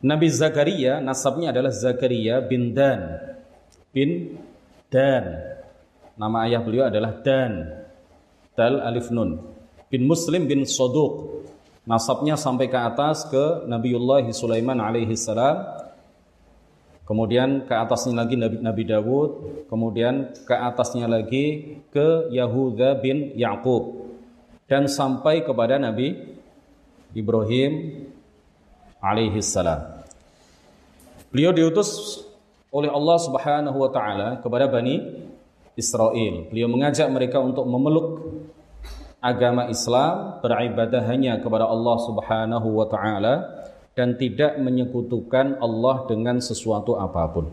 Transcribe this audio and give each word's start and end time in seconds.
Nabi 0.00 0.32
Zakaria 0.32 0.98
nasabnya 1.04 1.52
adalah 1.52 1.72
Zakaria 1.72 2.40
bin 2.40 2.72
Dan 2.72 3.30
bin 3.94 4.38
Dan. 4.90 5.24
Nama 6.18 6.36
ayah 6.50 6.62
beliau 6.62 6.86
adalah 6.88 7.14
Dan. 7.20 7.68
Dal 8.56 8.82
alif 8.82 9.08
nun. 9.14 9.38
Bin 9.90 10.06
Muslim 10.06 10.46
bin 10.46 10.66
Soduq. 10.66 11.46
Nasabnya 11.86 12.36
sampai 12.36 12.68
ke 12.68 12.78
atas 12.78 13.26
ke 13.26 13.66
Nabiullah 13.66 14.26
Sulaiman 14.30 14.78
alaihi 14.78 15.16
salam. 15.16 15.64
Kemudian 17.08 17.66
ke 17.66 17.74
atasnya 17.74 18.22
lagi 18.22 18.38
Nabi, 18.38 18.56
Nabi 18.62 18.82
Dawud, 18.86 19.30
kemudian 19.66 20.30
ke 20.46 20.54
atasnya 20.54 21.10
lagi 21.10 21.78
ke 21.90 22.30
Yahuda 22.30 23.02
bin 23.02 23.34
Yakub 23.34 24.14
dan 24.70 24.86
sampai 24.86 25.42
kepada 25.42 25.82
Nabi 25.82 26.38
Ibrahim 27.10 28.06
alaihi 29.00 29.40
salam. 29.40 30.04
Beliau 31.32 31.50
diutus 31.56 32.20
oleh 32.70 32.92
Allah 32.92 33.18
Subhanahu 33.18 33.76
wa 33.80 33.90
taala 33.90 34.28
kepada 34.38 34.70
Bani 34.70 35.26
Israel. 35.74 36.46
Beliau 36.52 36.68
mengajak 36.70 37.08
mereka 37.10 37.42
untuk 37.42 37.66
memeluk 37.66 38.22
agama 39.20 39.68
Islam, 39.68 40.40
beribadah 40.40 41.04
hanya 41.08 41.40
kepada 41.40 41.68
Allah 41.68 41.96
Subhanahu 42.04 42.68
wa 42.72 42.86
taala 42.88 43.34
dan 43.94 44.16
tidak 44.16 44.56
menyekutukan 44.56 45.60
Allah 45.60 46.06
dengan 46.06 46.38
sesuatu 46.40 46.96
apa 46.96 47.26
pun. 47.28 47.46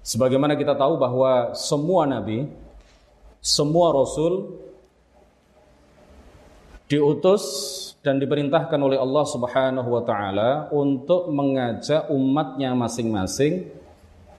Sebagaimana 0.00 0.56
kita 0.56 0.72
tahu 0.72 0.96
bahwa 0.96 1.52
semua 1.52 2.08
nabi, 2.08 2.48
semua 3.44 3.92
rasul 3.92 4.56
diutus 6.88 7.44
dan 8.00 8.16
diperintahkan 8.16 8.80
oleh 8.80 8.96
Allah 8.96 9.24
Subhanahu 9.28 9.88
wa 9.88 10.02
taala 10.04 10.50
untuk 10.72 11.28
mengajak 11.28 12.08
umatnya 12.08 12.72
masing-masing 12.72 13.68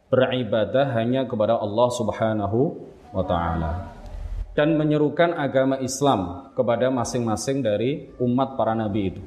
beribadah 0.10 0.90
hanya 0.98 1.30
kepada 1.30 1.62
Allah 1.62 1.90
Subhanahu 1.94 2.60
wa 3.14 3.24
taala 3.24 3.94
dan 4.58 4.76
menyerukan 4.76 5.38
agama 5.38 5.80
Islam 5.80 6.52
kepada 6.58 6.92
masing-masing 6.92 7.64
dari 7.64 8.12
umat 8.20 8.60
para 8.60 8.76
nabi 8.76 9.16
itu. 9.16 9.24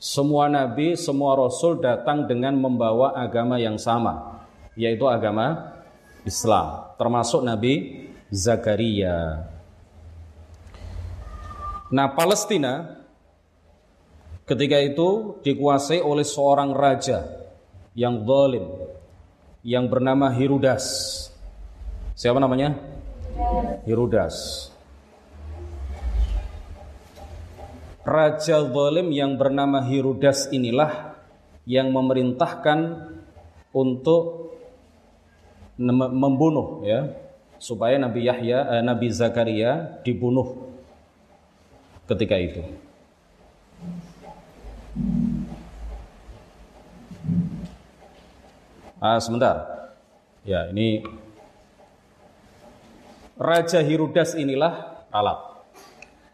Semua 0.00 0.48
nabi, 0.48 0.96
semua 0.96 1.36
rasul 1.36 1.76
datang 1.76 2.24
dengan 2.24 2.56
membawa 2.56 3.12
agama 3.12 3.60
yang 3.60 3.76
sama, 3.76 4.40
yaitu 4.72 5.04
agama 5.04 5.76
Islam, 6.24 6.88
termasuk 6.96 7.44
Nabi 7.44 8.08
Zakaria. 8.32 9.44
Nah, 11.92 12.08
Palestina 12.16 12.99
Ketika 14.50 14.82
itu 14.82 15.38
dikuasai 15.46 16.02
oleh 16.02 16.26
seorang 16.26 16.74
raja 16.74 17.22
yang 17.94 18.26
zalim 18.26 18.66
yang 19.62 19.86
bernama 19.86 20.26
Hirudas. 20.34 20.82
Siapa 22.18 22.42
namanya? 22.42 22.74
Hirudas. 23.86 24.66
Raja 28.02 28.66
zalim 28.66 29.14
yang 29.14 29.38
bernama 29.38 29.86
Hirudas 29.86 30.50
inilah 30.50 31.14
yang 31.62 31.94
memerintahkan 31.94 33.06
untuk 33.70 34.50
membunuh 36.10 36.82
ya 36.82 37.06
supaya 37.62 38.02
Nabi 38.02 38.26
Yahya 38.26 38.66
eh, 38.66 38.82
Nabi 38.82 39.14
Zakaria 39.14 40.02
dibunuh 40.02 40.74
ketika 42.10 42.34
itu. 42.34 42.66
Ah, 49.00 49.16
sebentar. 49.16 49.64
Ya, 50.44 50.68
ini 50.68 51.00
Raja 53.40 53.80
Hirudas 53.80 54.36
inilah 54.36 55.08
alat. 55.08 55.40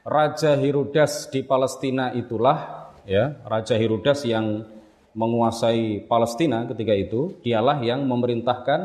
Raja 0.02 0.58
Hirudas 0.58 1.30
di 1.30 1.46
Palestina 1.46 2.10
itulah 2.10 2.90
ya, 3.06 3.38
Raja 3.46 3.78
Hirudas 3.78 4.26
yang 4.26 4.66
menguasai 5.14 6.02
Palestina 6.10 6.66
ketika 6.66 6.90
itu, 6.90 7.38
dialah 7.46 7.78
yang 7.86 8.02
memerintahkan 8.02 8.80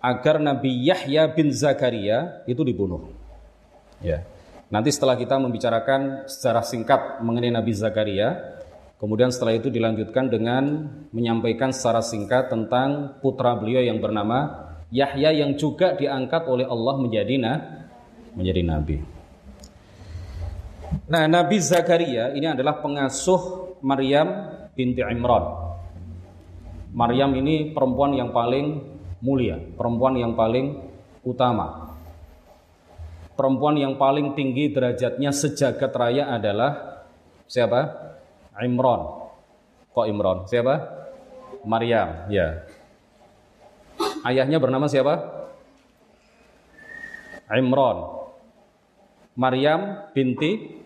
agar 0.00 0.40
Nabi 0.40 0.88
Yahya 0.88 1.28
bin 1.36 1.52
Zakaria 1.52 2.40
itu 2.48 2.64
dibunuh. 2.64 3.12
Ya. 4.00 4.24
Nanti 4.72 4.90
setelah 4.90 5.14
kita 5.14 5.38
membicarakan 5.38 6.26
secara 6.26 6.64
singkat 6.64 7.22
mengenai 7.22 7.54
Nabi 7.54 7.70
Zakaria, 7.76 8.55
Kemudian 8.96 9.28
setelah 9.28 9.60
itu 9.60 9.68
dilanjutkan 9.68 10.32
dengan 10.32 10.88
menyampaikan 11.12 11.68
secara 11.68 12.00
singkat 12.00 12.48
tentang 12.48 13.20
putra 13.20 13.52
beliau 13.52 13.84
yang 13.84 14.00
bernama 14.00 14.66
Yahya 14.88 15.36
yang 15.36 15.52
juga 15.60 15.92
diangkat 15.92 16.48
oleh 16.48 16.64
Allah 16.64 16.94
menjadi 16.96 17.34
na, 17.36 17.52
menjadi 18.32 18.62
nabi. 18.64 18.96
Nah, 21.06 21.28
Nabi 21.28 21.60
Zakaria 21.60 22.32
ini 22.32 22.46
adalah 22.48 22.80
pengasuh 22.80 23.74
Maryam 23.84 24.48
binti 24.72 25.04
Imran. 25.04 25.44
Maryam 26.96 27.36
ini 27.36 27.76
perempuan 27.76 28.16
yang 28.16 28.32
paling 28.32 28.80
mulia, 29.20 29.60
perempuan 29.76 30.16
yang 30.16 30.32
paling 30.32 30.80
utama. 31.20 31.92
Perempuan 33.36 33.76
yang 33.76 34.00
paling 34.00 34.32
tinggi 34.32 34.72
derajatnya 34.72 35.28
sejagat 35.28 35.92
raya 35.92 36.32
adalah 36.32 37.04
siapa? 37.44 38.15
Imron. 38.64 39.30
Kok 39.92 40.06
Imron? 40.08 40.48
Siapa? 40.48 40.74
Maryam, 41.66 42.30
ya. 42.30 42.64
Ayahnya 44.22 44.58
bernama 44.60 44.86
siapa? 44.86 45.14
Imron. 47.52 48.28
Maryam 49.36 50.10
binti 50.16 50.80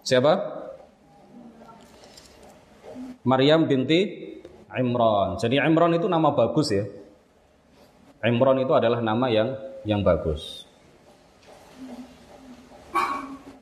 siapa? 0.00 0.32
Maryam 3.24 3.68
binti 3.68 4.00
Imron. 4.74 5.38
Jadi 5.38 5.60
Imron 5.60 5.94
itu 5.96 6.08
nama 6.10 6.34
bagus 6.34 6.72
ya. 6.74 6.84
Imron 8.24 8.60
itu 8.64 8.72
adalah 8.72 9.04
nama 9.04 9.28
yang 9.28 9.54
yang 9.84 10.00
bagus. 10.00 10.63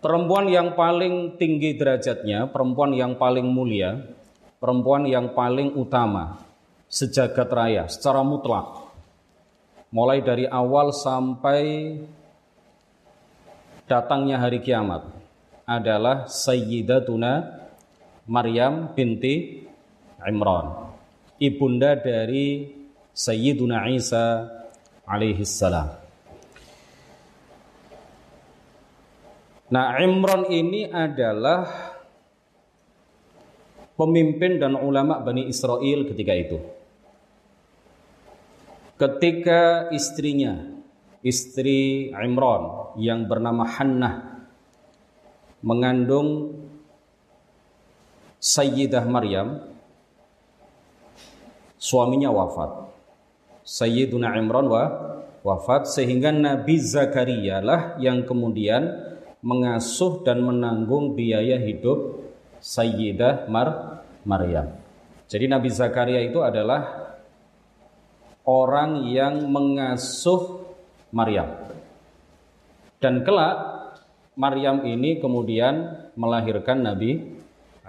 Perempuan 0.03 0.51
yang 0.51 0.75
paling 0.75 1.39
tinggi 1.39 1.79
derajatnya, 1.79 2.51
perempuan 2.51 2.91
yang 2.91 3.15
paling 3.15 3.47
mulia, 3.47 4.03
perempuan 4.59 5.07
yang 5.07 5.31
paling 5.31 5.79
utama, 5.79 6.43
sejagat 6.91 7.47
raya, 7.47 7.87
secara 7.87 8.27
mutlak. 8.27 8.83
Mulai 9.95 10.19
dari 10.27 10.51
awal 10.51 10.91
sampai 10.91 11.95
datangnya 13.87 14.43
hari 14.43 14.59
kiamat 14.59 15.07
adalah 15.63 16.27
Sayyidatuna 16.27 17.63
Maryam 18.27 18.91
binti 18.99 19.63
Imran, 20.19 20.91
ibunda 21.39 21.95
dari 21.95 22.75
Sayyiduna 23.15 23.87
Isa 23.95 24.51
alaihi 25.07 25.47
salam. 25.47 26.02
Nah, 29.73 29.97
Imran 30.05 30.53
ini 30.53 30.85
adalah 30.85 31.65
pemimpin 33.97 34.61
dan 34.61 34.77
ulama 34.77 35.17
Bani 35.25 35.49
Israel 35.49 36.05
ketika 36.13 36.33
itu. 36.37 36.61
Ketika 39.01 39.89
istrinya, 39.97 40.61
istri 41.25 42.13
Imran 42.13 42.93
yang 43.01 43.25
bernama 43.25 43.65
Hannah 43.65 44.45
mengandung 45.65 46.53
Sayyidah 48.43 49.09
Maryam, 49.09 49.73
suaminya 51.81 52.29
wafat. 52.29 52.93
Sayyiduna 53.65 54.37
Imran 54.37 54.69
wa, 54.69 54.85
wafat 55.41 55.89
sehingga 55.89 56.29
Nabi 56.29 56.77
Zakaria 56.77 57.65
lah 57.65 57.97
yang 57.97 58.29
kemudian 58.29 59.12
mengasuh 59.43 60.23
dan 60.23 60.41
menanggung 60.41 61.19
biaya 61.19 61.59
hidup 61.59 62.23
Sayyidah 62.63 63.51
Mar 63.51 64.01
Maryam. 64.23 64.71
Jadi 65.27 65.51
Nabi 65.51 65.69
Zakaria 65.75 66.23
itu 66.23 66.39
adalah 66.47 67.11
orang 68.47 69.11
yang 69.11 69.51
mengasuh 69.51 70.63
Maryam. 71.11 71.51
Dan 73.03 73.27
kelak 73.27 73.59
Maryam 74.39 74.87
ini 74.87 75.19
kemudian 75.19 76.07
melahirkan 76.15 76.87
Nabi 76.87 77.35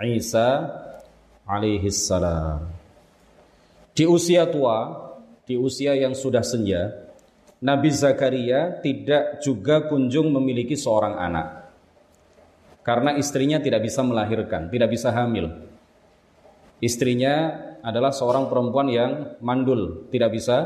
Isa 0.02 0.74
alaihi 1.46 1.94
salam. 1.94 2.66
Di 3.94 4.10
usia 4.10 4.50
tua, 4.50 4.90
di 5.46 5.54
usia 5.54 5.94
yang 5.94 6.18
sudah 6.18 6.42
senja, 6.42 7.03
Nabi 7.64 7.96
Zakaria 7.96 8.84
tidak 8.84 9.40
juga 9.40 9.88
kunjung 9.88 10.36
memiliki 10.36 10.76
seorang 10.76 11.16
anak. 11.16 11.48
Karena 12.84 13.16
istrinya 13.16 13.64
tidak 13.64 13.88
bisa 13.88 14.04
melahirkan, 14.04 14.68
tidak 14.68 14.92
bisa 14.92 15.16
hamil. 15.16 15.48
Istrinya 16.84 17.56
adalah 17.80 18.12
seorang 18.12 18.52
perempuan 18.52 18.92
yang 18.92 19.40
mandul, 19.40 20.12
tidak 20.12 20.36
bisa 20.36 20.58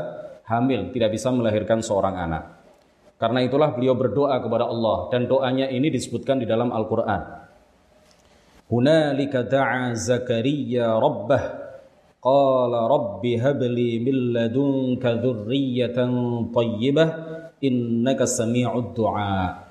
hamil, 0.50 0.90
tidak 0.90 1.14
bisa 1.14 1.30
melahirkan 1.30 1.78
seorang 1.78 2.18
anak. 2.18 2.58
Karena 3.14 3.46
itulah 3.46 3.70
beliau 3.70 3.94
berdoa 3.94 4.34
kepada 4.42 4.66
Allah 4.66 5.06
dan 5.14 5.30
doanya 5.30 5.70
ini 5.70 5.94
disebutkan 5.94 6.42
di 6.42 6.50
dalam 6.50 6.74
Al-Qur'an. 6.74 7.46
Hunalika 8.74 9.46
da'a 9.46 9.94
Zakaria 9.94 10.98
rabbah 10.98 11.67
qala 12.18 12.90
rabbi 12.90 13.38
habli 13.38 14.02
min 14.02 14.34
ladunka 14.34 15.22
dzurriyyatan 15.22 16.10
thayyibah 16.50 17.08
innaka 17.62 18.26
sami'ud 18.26 18.94
du'a. 18.94 19.66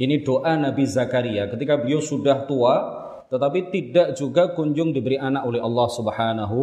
Ini 0.00 0.24
doa 0.24 0.56
Nabi 0.56 0.88
Zakaria 0.88 1.46
ketika 1.52 1.76
beliau 1.76 2.00
sudah 2.00 2.48
tua 2.48 2.74
tetapi 3.30 3.70
tidak 3.70 4.18
juga 4.18 4.50
kunjung 4.56 4.90
diberi 4.90 5.14
anak 5.14 5.46
oleh 5.46 5.60
Allah 5.62 5.88
Subhanahu 5.92 6.58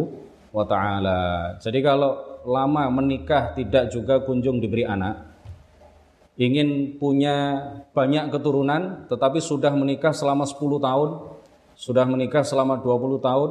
wa 0.52 0.64
taala. 0.68 1.20
Jadi 1.62 1.80
kalau 1.80 2.42
lama 2.44 2.88
menikah 2.92 3.56
tidak 3.56 3.88
juga 3.88 4.20
kunjung 4.20 4.60
diberi 4.60 4.84
anak, 4.84 5.24
ingin 6.36 7.00
punya 7.00 7.64
banyak 7.96 8.28
keturunan 8.28 9.08
tetapi 9.08 9.40
sudah 9.40 9.72
menikah 9.72 10.12
selama 10.12 10.44
10 10.44 10.60
tahun, 10.82 11.08
sudah 11.72 12.04
menikah 12.04 12.44
selama 12.44 12.82
20 12.84 13.22
tahun, 13.22 13.50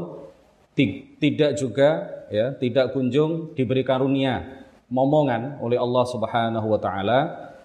tidak 1.18 1.58
juga 1.58 1.90
ya, 2.30 2.54
tidak 2.54 2.94
kunjung 2.94 3.58
diberi 3.58 3.82
karunia 3.82 4.46
momongan 4.94 5.58
oleh 5.60 5.82
Allah 5.82 6.06
Subhanahu 6.06 6.68
wa 6.70 6.80
taala, 6.80 7.20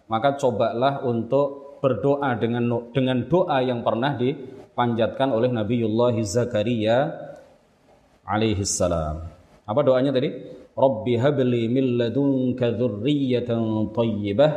maka 0.08 0.34
cobalah 0.40 1.04
untuk 1.04 1.78
berdoa 1.84 2.32
dengan 2.40 2.88
dengan 2.90 3.28
doa 3.28 3.60
yang 3.60 3.84
pernah 3.84 4.16
di 4.16 4.32
dipanjatkan 4.72 5.36
oleh 5.36 5.52
Nabiullah 5.52 6.16
Zakaria 6.24 7.12
alaihi 8.24 8.64
salam. 8.64 9.28
Apa 9.68 9.84
doanya 9.84 10.16
tadi? 10.16 10.32
Rabbi 10.72 11.20
habli 11.20 11.68
min 11.68 12.00
ladunka 12.00 12.72
dzurriyyatan 12.72 13.92
thayyibah 13.92 14.50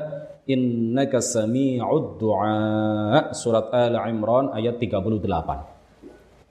innaka 0.48 1.20
sami'ud 1.20 2.16
du'a. 2.16 3.36
Surat 3.36 3.68
Al-Imran 3.76 4.56
ayat 4.56 4.80
38. 4.80 5.20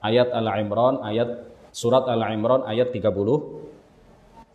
Ayat 0.05 0.29
Al-Imran 0.29 1.01
ayat 1.01 1.54
surat 1.75 2.07
Al-Imran 2.07 2.63
ayat 2.63 2.95
30 2.95 3.11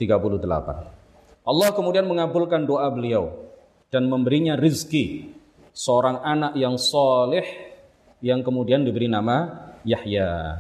38. 0.01 1.45
Allah 1.45 1.69
kemudian 1.77 2.09
mengabulkan 2.09 2.65
doa 2.65 2.89
beliau 2.89 3.53
dan 3.93 4.09
memberinya 4.09 4.57
rizki 4.57 5.37
seorang 5.77 6.25
anak 6.25 6.57
yang 6.57 6.81
soleh 6.81 7.45
yang 8.25 8.41
kemudian 8.41 8.81
diberi 8.81 9.13
nama 9.13 9.69
Yahya. 9.85 10.57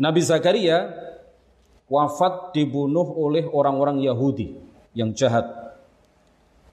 Nabi 0.00 0.20
Zakaria 0.24 0.88
wafat 1.88 2.56
dibunuh 2.56 3.04
oleh 3.20 3.44
orang-orang 3.44 4.00
Yahudi 4.00 4.56
yang 4.96 5.12
jahat. 5.12 5.44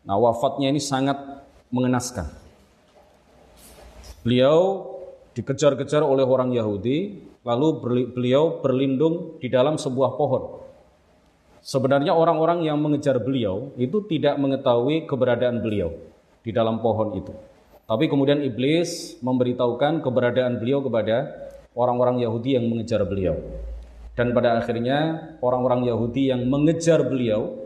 Nah, 0.07 0.15
wafatnya 0.15 0.71
ini 0.71 0.79
sangat 0.79 1.17
mengenaskan. 1.73 2.29
Beliau 4.21 4.91
dikejar-kejar 5.33 6.05
oleh 6.05 6.23
orang 6.23 6.53
Yahudi, 6.53 7.25
lalu 7.45 7.67
beliau 8.09 8.59
berlindung 8.59 9.37
di 9.37 9.47
dalam 9.47 9.77
sebuah 9.77 10.17
pohon. 10.17 10.65
Sebenarnya 11.61 12.13
orang-orang 12.13 12.65
yang 12.65 12.77
mengejar 12.81 13.21
beliau 13.21 13.73
itu 13.77 14.01
tidak 14.05 14.37
mengetahui 14.41 15.05
keberadaan 15.05 15.61
beliau 15.61 15.93
di 16.41 16.49
dalam 16.53 16.81
pohon 16.81 17.13
itu. 17.17 17.33
Tapi 17.85 18.09
kemudian 18.09 18.41
iblis 18.41 19.21
memberitahukan 19.21 20.01
keberadaan 20.01 20.57
beliau 20.57 20.81
kepada 20.81 21.29
orang-orang 21.77 22.25
Yahudi 22.25 22.57
yang 22.57 22.65
mengejar 22.65 23.05
beliau. 23.05 23.37
Dan 24.17 24.33
pada 24.33 24.57
akhirnya 24.57 25.33
orang-orang 25.43 25.85
Yahudi 25.85 26.33
yang 26.33 26.49
mengejar 26.49 27.05
beliau 27.05 27.65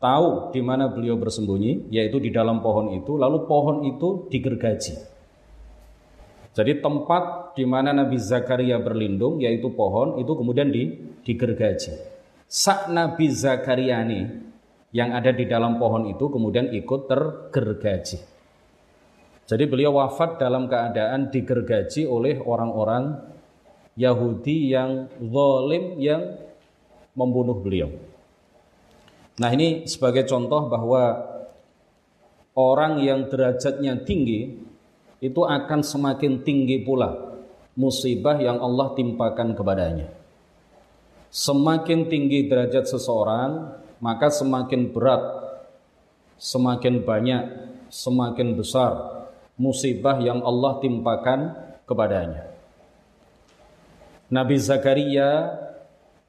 tahu 0.00 0.48
di 0.54 0.64
mana 0.64 0.88
beliau 0.88 1.20
bersembunyi, 1.20 1.92
yaitu 1.92 2.16
di 2.16 2.32
dalam 2.32 2.64
pohon 2.64 2.96
itu, 2.96 3.20
lalu 3.20 3.44
pohon 3.44 3.84
itu 3.84 4.30
digergaji. 4.32 4.96
Jadi 6.60 6.84
tempat 6.84 7.56
di 7.56 7.64
mana 7.64 7.96
Nabi 7.96 8.20
Zakaria 8.20 8.76
berlindung, 8.76 9.40
yaitu 9.40 9.72
pohon, 9.72 10.20
itu 10.20 10.28
kemudian 10.36 10.68
di, 10.68 10.92
digergaji. 11.24 11.96
Sak 12.44 12.92
Nabi 12.92 13.32
Zakaria 13.32 14.04
ini 14.04 14.28
yang 14.92 15.16
ada 15.16 15.32
di 15.32 15.48
dalam 15.48 15.80
pohon 15.80 16.12
itu 16.12 16.28
kemudian 16.28 16.68
ikut 16.68 17.08
tergergaji. 17.08 18.20
Jadi 19.48 19.64
beliau 19.64 19.96
wafat 19.96 20.36
dalam 20.36 20.68
keadaan 20.68 21.32
digergaji 21.32 22.04
oleh 22.04 22.36
orang-orang 22.36 23.24
Yahudi 23.96 24.76
yang 24.76 25.08
zalim 25.16 25.96
yang 25.96 26.36
membunuh 27.16 27.56
beliau. 27.56 27.88
Nah 29.40 29.48
ini 29.48 29.88
sebagai 29.88 30.28
contoh 30.28 30.68
bahwa 30.68 31.24
orang 32.52 33.00
yang 33.00 33.32
derajatnya 33.32 34.04
tinggi 34.04 34.69
itu 35.20 35.44
akan 35.44 35.80
semakin 35.84 36.40
tinggi 36.40 36.80
pula 36.80 37.12
musibah 37.76 38.40
yang 38.40 38.60
Allah 38.60 38.96
timpakan 38.96 39.52
kepadanya. 39.52 40.08
Semakin 41.30 42.10
tinggi 42.10 42.50
derajat 42.50 42.90
seseorang, 42.90 43.78
maka 44.02 44.32
semakin 44.32 44.90
berat, 44.90 45.22
semakin 46.40 47.06
banyak, 47.06 47.42
semakin 47.92 48.58
besar 48.58 49.20
musibah 49.60 50.16
yang 50.24 50.40
Allah 50.40 50.80
timpakan 50.80 51.40
kepadanya. 51.84 52.48
Nabi 54.32 54.56
Zakaria 54.56 55.52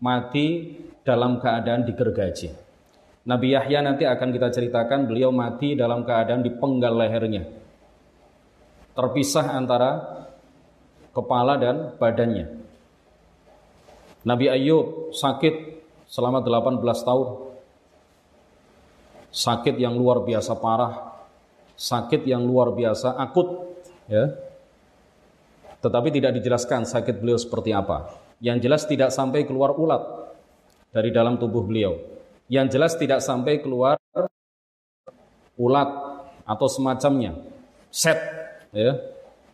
mati 0.03 0.77
dalam 1.05 1.39
keadaan 1.39 1.87
digergaji. 1.87 2.51
Nabi 3.21 3.53
Yahya 3.53 3.85
nanti 3.85 4.03
akan 4.03 4.33
kita 4.33 4.49
ceritakan 4.49 5.05
beliau 5.05 5.29
mati 5.29 5.77
dalam 5.77 6.01
keadaan 6.01 6.41
dipenggal 6.41 6.97
lehernya. 6.97 7.60
Terpisah 8.91 9.55
antara 9.55 9.91
kepala 11.15 11.55
dan 11.55 11.95
badannya. 11.95 12.59
Nabi 14.21 14.51
Ayub 14.51 15.15
sakit 15.15 15.55
selama 16.11 16.43
18 16.43 16.83
tahun. 16.83 17.29
Sakit 19.31 19.79
yang 19.79 19.95
luar 19.95 20.21
biasa 20.21 20.59
parah. 20.59 21.23
Sakit 21.79 22.27
yang 22.27 22.43
luar 22.43 22.75
biasa 22.75 23.15
akut 23.15 23.47
ya. 24.11 24.29
Tetapi 25.81 26.13
tidak 26.13 26.37
dijelaskan 26.37 26.85
sakit 26.85 27.17
beliau 27.17 27.39
seperti 27.39 27.73
apa. 27.73 28.11
Yang 28.43 28.69
jelas 28.69 28.81
tidak 28.85 29.09
sampai 29.09 29.47
keluar 29.47 29.73
ulat 29.73 30.03
dari 30.93 31.09
dalam 31.09 31.39
tubuh 31.41 31.65
beliau. 31.65 31.97
Yang 32.51 32.77
jelas 32.77 32.93
tidak 32.99 33.23
sampai 33.23 33.63
keluar 33.63 33.97
ulat 35.57 35.89
atau 36.45 36.67
semacamnya. 36.67 37.33
Set 37.89 38.40
ya 38.75 38.97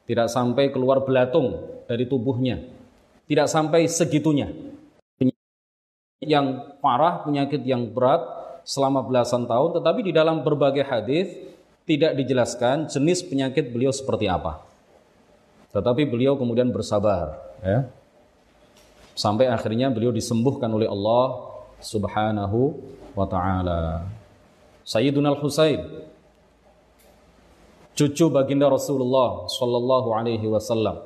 tidak 0.07 0.31
sampai 0.31 0.71
keluar 0.71 1.03
belatung 1.03 1.61
dari 1.85 2.07
tubuhnya 2.07 2.63
tidak 3.27 3.51
sampai 3.51 3.85
segitunya 3.85 4.49
yang 6.23 6.77
parah 6.81 7.21
penyakit 7.21 7.61
yang 7.61 7.85
berat 7.93 8.23
selama 8.65 9.05
belasan 9.05 9.45
tahun 9.45 9.81
tetapi 9.81 9.99
di 10.07 10.11
dalam 10.15 10.41
berbagai 10.41 10.85
hadis 10.87 11.27
tidak 11.87 12.19
dijelaskan 12.19 12.91
jenis 12.91 13.23
penyakit 13.23 13.71
beliau 13.71 13.95
seperti 13.95 14.27
apa. 14.27 14.59
Tetapi 15.71 16.03
beliau 16.03 16.35
kemudian 16.35 16.67
bersabar, 16.67 17.39
ya. 17.63 17.87
Sampai 19.15 19.47
akhirnya 19.47 19.89
beliau 19.89 20.11
disembuhkan 20.11 20.69
oleh 20.69 20.85
Allah 20.85 21.47
Subhanahu 21.79 22.75
wa 23.15 23.25
taala. 23.25 24.05
Sayyiduna 24.83 25.33
Al-Husain 25.33 25.81
cucu 27.97 28.29
baginda 28.29 28.69
Rasulullah 28.69 29.49
sallallahu 29.49 30.13
alaihi 30.13 30.45
wasallam. 30.45 31.01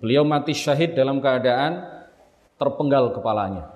Beliau 0.00 0.24
mati 0.24 0.56
syahid 0.56 0.96
dalam 0.96 1.20
keadaan 1.20 1.84
terpenggal 2.56 3.12
kepalanya. 3.12 3.68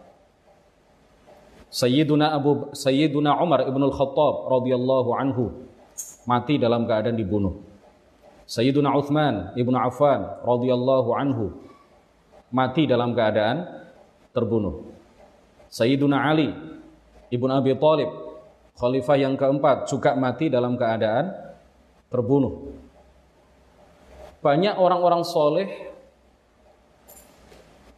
Sayyiduna 1.68 2.32
Abu 2.32 2.72
Sayyiduna 2.72 3.36
Umar 3.44 3.68
ibn 3.68 3.84
al-Khattab 3.84 4.48
radhiyallahu 4.48 5.10
anhu 5.12 5.68
mati 6.24 6.56
dalam 6.56 6.88
keadaan 6.88 7.20
dibunuh. 7.20 7.60
Sayyiduna 8.48 8.96
Uthman 8.96 9.52
ibnu 9.60 9.76
Affan 9.76 10.24
radhiyallahu 10.40 11.12
anhu 11.12 11.52
mati 12.48 12.88
dalam 12.88 13.12
keadaan 13.12 13.68
terbunuh. 14.32 14.88
Sayyiduna 15.68 16.24
Ali 16.24 16.56
ibnu 17.28 17.52
Abi 17.52 17.76
Thalib 17.76 18.08
khalifah 18.80 19.16
yang 19.20 19.36
keempat 19.36 19.84
juga 19.92 20.16
mati 20.16 20.48
dalam 20.48 20.80
keadaan 20.80 21.47
terbunuh. 22.08 22.72
Banyak 24.38 24.74
orang-orang 24.78 25.22
soleh, 25.26 25.68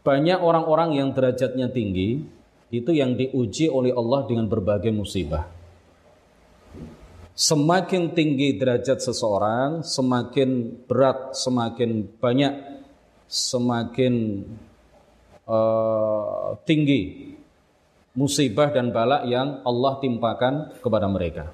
banyak 0.01 0.39
orang-orang 0.41 0.97
yang 0.97 1.09
derajatnya 1.13 1.69
tinggi, 1.69 2.25
itu 2.71 2.91
yang 2.95 3.19
diuji 3.19 3.67
oleh 3.67 3.91
Allah 3.91 4.25
dengan 4.25 4.47
berbagai 4.47 4.95
musibah. 4.95 5.47
Semakin 7.35 8.13
tinggi 8.13 8.57
derajat 8.57 9.01
seseorang, 9.01 9.81
semakin 9.81 10.77
berat, 10.85 11.33
semakin 11.35 12.05
banyak, 12.21 12.53
semakin 13.25 14.45
uh, 15.49 16.59
tinggi 16.69 17.33
musibah 18.13 18.75
dan 18.75 18.91
bala 18.91 19.25
yang 19.25 19.63
Allah 19.63 20.03
timpakan 20.03 20.83
kepada 20.83 21.07
mereka. 21.07 21.49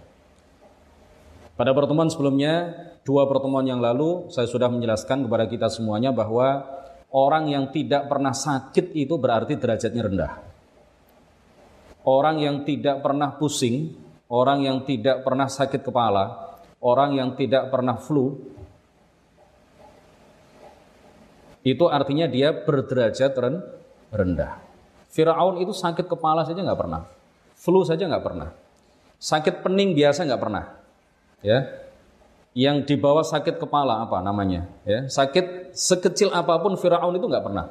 Pada 1.57 1.73
pertemuan 1.73 2.13
sebelumnya, 2.13 2.69
dua 3.01 3.25
pertemuan 3.25 3.65
yang 3.65 3.81
lalu, 3.81 4.29
saya 4.29 4.45
sudah 4.45 4.69
menjelaskan 4.69 5.25
kepada 5.25 5.49
kita 5.49 5.73
semuanya 5.73 6.13
bahwa 6.13 6.69
orang 7.17 7.49
yang 7.49 7.73
tidak 7.73 8.13
pernah 8.13 8.37
sakit 8.37 8.93
itu 8.93 9.17
berarti 9.17 9.57
derajatnya 9.57 10.03
rendah. 10.05 10.33
Orang 12.05 12.45
yang 12.45 12.61
tidak 12.69 13.01
pernah 13.01 13.33
pusing, 13.41 13.97
orang 14.29 14.69
yang 14.69 14.85
tidak 14.85 15.25
pernah 15.25 15.49
sakit 15.49 15.81
kepala, 15.81 16.55
orang 16.85 17.17
yang 17.17 17.33
tidak 17.41 17.73
pernah 17.73 17.97
flu, 17.97 18.37
itu 21.65 21.85
artinya 21.89 22.29
dia 22.29 22.53
berderajat 22.53 23.33
rendah. 24.13 24.53
Firaun 25.09 25.57
itu 25.65 25.73
sakit 25.73 26.05
kepala 26.05 26.45
saja 26.45 26.61
nggak 26.61 26.79
pernah, 26.79 27.09
flu 27.57 27.81
saja 27.81 28.05
nggak 28.05 28.25
pernah, 28.29 28.53
sakit 29.17 29.65
pening 29.65 29.97
biasa 29.97 30.29
nggak 30.29 30.43
pernah, 30.45 30.76
ya. 31.45 31.67
Yang 32.57 32.89
dibawa 32.89 33.21
sakit 33.21 33.61
kepala 33.61 34.01
apa 34.09 34.25
namanya? 34.25 34.65
Ya. 34.89 35.05
Sakit 35.09 35.77
sekecil 35.77 36.33
apa 36.33 36.57
pun 36.57 36.81
Firaun 36.81 37.13
itu 37.13 37.29
nggak 37.29 37.45
pernah. 37.45 37.67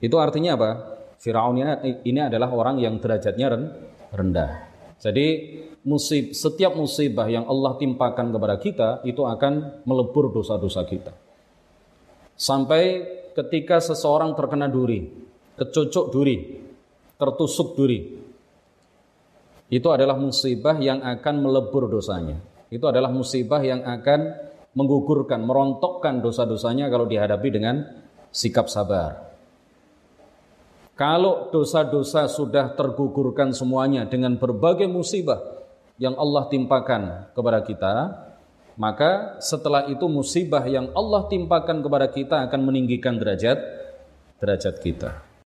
Itu 0.00 0.16
artinya 0.16 0.56
apa? 0.56 0.70
Firaun 1.20 1.58
ini 2.06 2.20
adalah 2.22 2.48
orang 2.48 2.80
yang 2.80 2.96
derajatnya 2.96 3.50
rendah. 4.14 4.50
Jadi 4.98 5.26
musib 5.84 6.34
setiap 6.34 6.74
musibah 6.74 7.28
yang 7.30 7.46
Allah 7.46 7.76
timpakan 7.76 8.34
kepada 8.34 8.56
kita 8.58 8.88
itu 9.04 9.22
akan 9.22 9.84
melebur 9.86 10.32
dosa-dosa 10.32 10.82
kita. 10.88 11.12
Sampai 12.38 13.02
ketika 13.34 13.78
seseorang 13.78 14.34
terkena 14.34 14.66
duri 14.70 15.06
kecocok 15.58 16.06
duri 16.10 16.36
tertusuk 17.18 17.74
duri 17.74 17.98
itu 19.68 19.88
adalah 19.92 20.16
musibah 20.16 20.80
yang 20.80 21.04
akan 21.04 21.34
melebur 21.44 21.92
dosanya. 21.92 22.40
Itu 22.72 22.88
adalah 22.88 23.12
musibah 23.12 23.60
yang 23.60 23.84
akan 23.84 24.48
menggugurkan, 24.72 25.44
merontokkan 25.44 26.24
dosa-dosanya 26.24 26.88
kalau 26.88 27.04
dihadapi 27.04 27.48
dengan 27.52 27.84
sikap 28.32 28.68
sabar. 28.68 29.28
Kalau 30.98 31.52
dosa-dosa 31.54 32.26
sudah 32.26 32.74
tergugurkan 32.74 33.54
semuanya 33.54 34.08
dengan 34.08 34.34
berbagai 34.34 34.90
musibah 34.90 35.38
yang 36.00 36.18
Allah 36.18 36.50
timpakan 36.50 37.30
kepada 37.36 37.62
kita, 37.62 37.94
maka 38.74 39.38
setelah 39.38 39.86
itu 39.86 40.06
musibah 40.10 40.64
yang 40.66 40.90
Allah 40.96 41.28
timpakan 41.30 41.84
kepada 41.84 42.06
kita 42.10 42.36
akan 42.50 42.60
meninggikan 42.66 43.14
derajat 43.14 43.58
derajat 44.42 44.74
kita. 44.82 45.27